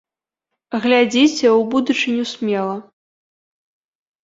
Глядзіце 0.85 1.47
ў 1.51 1.61
будучыню 1.75 2.23
смела! 2.33 2.75